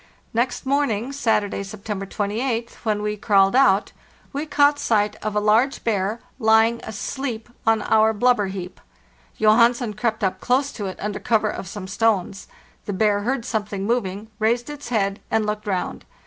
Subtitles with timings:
[0.33, 3.91] Next morning (Saturday, September 28th), when we crawled out,
[4.33, 8.81] we caught sight of a large bear lying asleep on our blubber heap.
[9.37, 12.47] Johansen crept up close to it under cover of some stones.
[12.85, 16.03] The bear heard something moving, raised its head, and looked round.